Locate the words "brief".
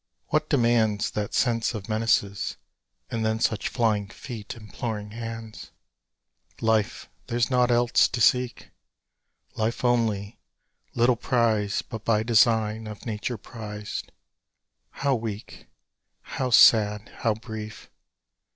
17.35-17.91